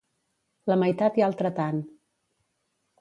[0.71, 1.85] La meitat i altre tant.